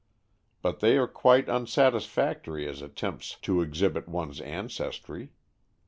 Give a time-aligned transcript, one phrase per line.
[0.63, 5.29] But they are quite unsatisfactory as attempts to exhibit one's ancestry.